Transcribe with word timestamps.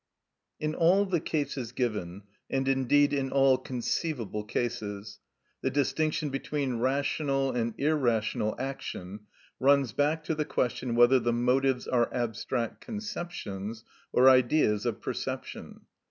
In 0.59 0.73
all 0.73 1.05
the 1.05 1.19
cases 1.19 1.71
given, 1.73 2.23
and 2.49 2.67
indeed 2.67 3.13
in 3.13 3.29
all 3.31 3.59
conceivable 3.59 4.43
cases, 4.43 5.19
the 5.61 5.69
distinction 5.69 6.29
between 6.31 6.77
rational 6.79 7.51
and 7.51 7.75
irrational 7.77 8.55
action 8.57 9.27
runs 9.59 9.93
back 9.93 10.23
to 10.23 10.33
the 10.33 10.43
question 10.43 10.95
whether 10.95 11.19
the 11.19 11.33
motives 11.33 11.87
are 11.87 12.11
abstract 12.11 12.81
conceptions 12.81 13.83
or 14.11 14.27
ideas 14.27 14.87
of 14.87 15.01
perception. 15.01 15.81